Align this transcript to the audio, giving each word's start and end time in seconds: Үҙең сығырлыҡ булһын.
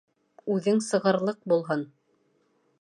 Үҙең 0.53 0.81
сығырлыҡ 0.85 1.39
булһын. 1.53 1.87